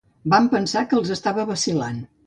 Van 0.33 0.47
pensar 0.53 0.83
que 0.93 0.99
els 1.01 1.13
estava 1.17 1.47
vacil·lant. 1.53 2.07